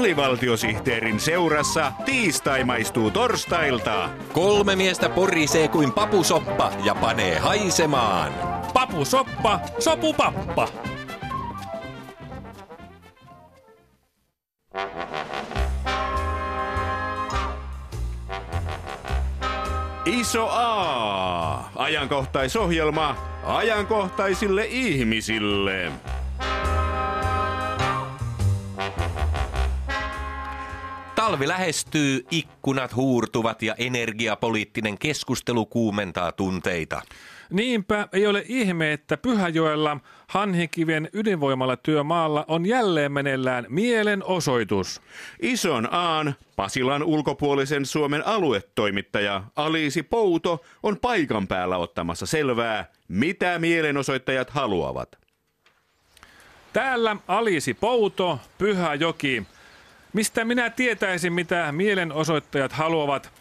alivaltiosihteerin 0.00 1.20
seurassa 1.20 1.92
tiistai 2.04 2.64
maistuu 2.64 3.10
torstailta. 3.10 4.08
Kolme 4.32 4.76
miestä 4.76 5.08
porisee 5.08 5.68
kuin 5.68 5.92
papusoppa 5.92 6.72
ja 6.84 6.94
panee 6.94 7.38
haisemaan. 7.38 8.32
Papusoppa, 8.74 9.60
sopupappa. 9.78 10.68
Iso 20.06 20.48
A. 20.50 21.70
Ajankohtaisohjelma 21.76 23.16
ajankohtaisille 23.44 24.64
ihmisille. 24.64 25.92
Talvi 31.20 31.48
lähestyy, 31.48 32.26
ikkunat 32.30 32.96
huurtuvat 32.96 33.62
ja 33.62 33.74
energiapoliittinen 33.78 34.98
keskustelu 34.98 35.66
kuumentaa 35.66 36.32
tunteita. 36.32 37.02
Niinpä 37.50 38.08
ei 38.12 38.26
ole 38.26 38.44
ihme, 38.48 38.92
että 38.92 39.16
Pyhäjoella 39.16 39.96
Hanhikiven 40.26 41.08
ydinvoimalla 41.12 41.76
työmaalla 41.76 42.44
on 42.48 42.66
jälleen 42.66 43.12
meneillään 43.12 43.66
mielenosoitus. 43.68 45.02
Ison 45.42 45.88
Aan 45.90 46.34
Pasilan 46.56 47.02
ulkopuolisen 47.02 47.86
Suomen 47.86 48.26
aluetoimittaja 48.26 49.44
Aliisi 49.56 50.02
Pouto 50.02 50.64
on 50.82 50.98
paikan 50.98 51.48
päällä 51.48 51.76
ottamassa 51.76 52.26
selvää, 52.26 52.84
mitä 53.08 53.58
mielenosoittajat 53.58 54.50
haluavat. 54.50 55.18
Täällä 56.72 57.16
Aliisi 57.28 57.74
Pouto, 57.74 58.38
Pyhäjoki. 58.58 59.46
Mistä 60.12 60.44
minä 60.44 60.70
tietäisin, 60.70 61.32
mitä 61.32 61.72
mielenosoittajat 61.72 62.72
haluavat? 62.72 63.32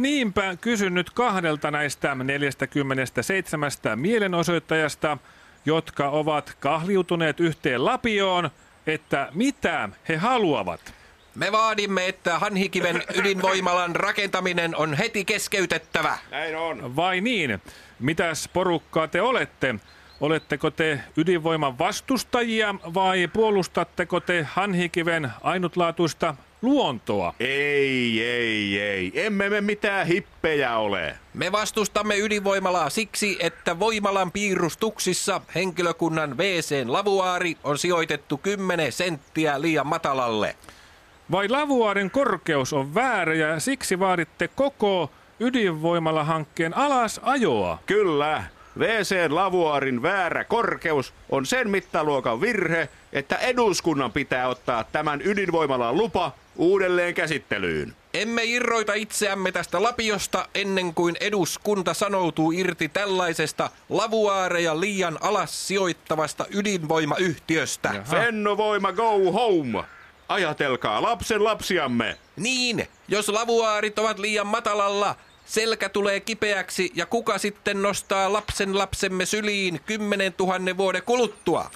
Niinpä 0.00 0.56
kysyn 0.60 0.94
nyt 0.94 1.10
kahdelta 1.10 1.70
näistä 1.70 2.14
47 2.14 3.70
mielenosoittajasta, 3.96 5.18
jotka 5.66 6.08
ovat 6.08 6.56
kahliutuneet 6.60 7.40
yhteen 7.40 7.84
lapioon, 7.84 8.50
että 8.86 9.28
mitä 9.34 9.88
he 10.08 10.16
haluavat. 10.16 10.94
Me 11.34 11.52
vaadimme, 11.52 12.08
että 12.08 12.38
Hanhikiven 12.38 13.02
ydinvoimalan 13.14 13.96
rakentaminen 13.96 14.76
on 14.76 14.94
heti 14.94 15.24
keskeytettävä. 15.24 16.18
Näin 16.30 16.56
on. 16.56 16.96
Vai 16.96 17.20
niin? 17.20 17.62
Mitäs 17.98 18.48
porukkaa 18.52 19.08
te 19.08 19.22
olette? 19.22 19.74
Oletteko 20.20 20.70
te 20.70 21.00
ydinvoiman 21.16 21.78
vastustajia 21.78 22.74
vai 22.94 23.28
puolustatteko 23.32 24.20
te 24.20 24.42
Hanhikiven 24.42 25.30
ainutlaatuista 25.42 26.34
luontoa? 26.62 27.34
Ei, 27.40 28.22
ei, 28.22 28.80
ei. 28.80 29.12
Emme 29.14 29.50
me 29.50 29.60
mitään 29.60 30.06
hippejä 30.06 30.76
ole. 30.76 31.18
Me 31.34 31.52
vastustamme 31.52 32.18
ydinvoimalaa 32.18 32.90
siksi, 32.90 33.36
että 33.40 33.78
voimalan 33.78 34.32
piirustuksissa 34.32 35.40
henkilökunnan 35.54 36.38
WCn 36.38 36.92
lavuaari 36.92 37.56
on 37.64 37.78
sijoitettu 37.78 38.36
10 38.36 38.92
senttiä 38.92 39.60
liian 39.60 39.86
matalalle. 39.86 40.56
Vai 41.30 41.48
lavuaarin 41.48 42.10
korkeus 42.10 42.72
on 42.72 42.94
väärä 42.94 43.34
ja 43.34 43.60
siksi 43.60 43.98
vaaditte 43.98 44.48
koko 44.48 45.10
ydinvoimalahankkeen 45.40 46.76
alasajoa? 46.76 47.78
Kyllä. 47.86 48.44
WCn 48.78 49.34
lavuaarin 49.34 50.02
väärä 50.02 50.44
korkeus 50.44 51.14
on 51.28 51.46
sen 51.46 51.70
mittaluokan 51.70 52.40
virhe, 52.40 52.88
että 53.12 53.36
eduskunnan 53.36 54.12
pitää 54.12 54.48
ottaa 54.48 54.84
tämän 54.84 55.20
ydinvoimalan 55.24 55.96
lupa 55.96 56.32
uudelleen 56.56 57.14
käsittelyyn. 57.14 57.96
Emme 58.14 58.44
irroita 58.44 58.94
itseämme 58.94 59.52
tästä 59.52 59.82
lapiosta 59.82 60.48
ennen 60.54 60.94
kuin 60.94 61.16
eduskunta 61.20 61.94
sanoutuu 61.94 62.52
irti 62.52 62.88
tällaisesta 62.88 63.70
lavuaareja 63.88 64.80
liian 64.80 65.18
alas 65.20 65.68
sijoittavasta 65.68 66.46
ydinvoimayhtiöstä. 66.50 67.94
Fennovoima 68.10 68.92
go 68.92 69.32
home! 69.32 69.84
Ajatelkaa 70.28 71.02
lapsen 71.02 71.44
lapsiamme. 71.44 72.18
Niin, 72.36 72.88
jos 73.08 73.28
lavuaarit 73.28 73.98
ovat 73.98 74.18
liian 74.18 74.46
matalalla, 74.46 75.16
selkä 75.44 75.88
tulee 75.88 76.20
kipeäksi 76.20 76.92
ja 76.94 77.06
kuka 77.06 77.38
sitten 77.38 77.82
nostaa 77.82 78.32
lapsen 78.32 78.78
lapsemme 78.78 79.26
syliin 79.26 79.80
10 79.86 80.34
000 80.38 80.76
vuoden 80.76 81.02
kuluttua? 81.02 81.70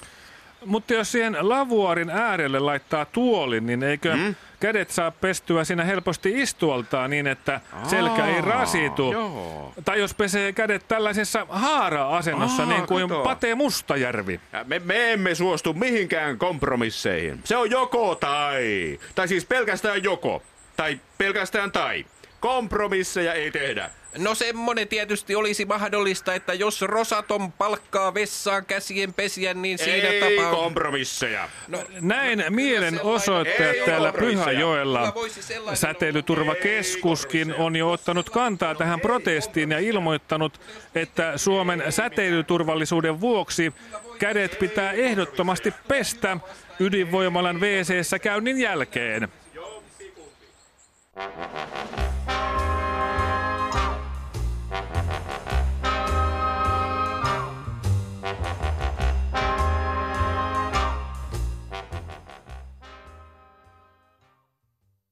Mutta 0.65 0.93
jos 0.93 1.11
siihen 1.11 1.37
lavuaarin 1.41 2.09
äärelle 2.09 2.59
laittaa 2.59 3.05
tuolin, 3.05 3.65
niin 3.65 3.83
eikö 3.83 4.13
hmm? 4.15 4.35
kädet 4.59 4.89
saa 4.89 5.11
pestyä 5.11 5.63
siinä 5.63 5.83
helposti 5.83 6.41
istualtaan 6.41 7.09
niin, 7.09 7.27
että 7.27 7.61
selkä 7.83 8.25
ei 8.25 8.41
rasitu? 8.41 9.11
joo. 9.11 9.73
Tai 9.85 9.99
jos 9.99 10.13
pesee 10.13 10.53
kädet 10.53 10.87
tällaisessa 10.87 11.45
haara-asennossa, 11.49 12.63
Aa, 12.63 12.69
niin 12.69 12.87
kuin 12.87 13.09
kato. 13.09 13.23
Pate 13.23 13.55
Mustajärvi. 13.55 14.39
Ja 14.53 14.63
Me, 14.63 14.79
me 14.79 15.13
emme 15.13 15.35
suostu 15.35 15.73
mihinkään 15.73 16.37
kompromisseihin. 16.37 17.39
Se 17.43 17.57
on 17.57 17.71
joko 17.71 18.15
tai. 18.15 18.99
Tai 19.15 19.27
siis 19.27 19.45
pelkästään 19.45 20.03
joko. 20.03 20.43
Tai 20.77 20.99
pelkästään 21.17 21.71
tai. 21.71 22.05
Kompromisseja 22.39 23.33
ei 23.33 23.51
tehdä. 23.51 23.89
No 24.17 24.35
semmonen 24.35 24.87
tietysti 24.87 25.35
olisi 25.35 25.65
mahdollista, 25.65 26.33
että 26.33 26.53
jos 26.53 26.81
Rosatom 26.81 27.51
palkkaa 27.51 28.13
vessaan 28.13 28.65
käsien 28.65 29.13
pesijän, 29.13 29.61
niin 29.61 29.77
siinä 29.77 30.07
ei 30.07 30.19
tapauksessa... 30.19 30.51
kompromisseja. 30.51 31.49
No, 31.67 31.83
Näin 32.01 32.43
mielenosoittajat 32.49 33.75
Ei 33.75 33.85
täällä 33.85 34.07
ole 34.07 34.11
kompromisseja. 34.11 34.45
Pyhäjoella. 34.45 35.13
Säteilyturvakeskuskin 35.73 37.55
on 37.55 37.75
jo 37.75 37.91
ottanut 37.91 38.29
kantaa 38.29 38.75
tähän 38.75 38.99
protestiin 38.99 39.71
ja 39.71 39.79
ilmoittanut, 39.79 40.61
että 40.95 41.37
Suomen 41.37 41.83
säteilyturvallisuuden 41.89 43.21
vuoksi 43.21 43.73
kädet 44.19 44.59
pitää 44.59 44.91
ehdottomasti 44.91 45.73
pestä 45.87 46.37
ydinvoimalan 46.79 47.61
wc 47.61 48.21
käynnin 48.21 48.59
jälkeen. 48.59 49.29